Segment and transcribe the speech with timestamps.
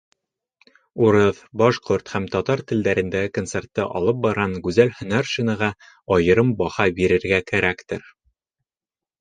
[1.07, 5.71] Урыҫ, башҡорт һәм татар телдәрендәге концертты алып барған Гүзәл Һөнәршинаға
[6.17, 8.11] айырым баһа бирергә кәрәктер.